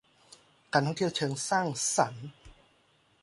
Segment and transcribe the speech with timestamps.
[0.73, 2.27] การท่องเที่ยวเชิงสร้างสรรค์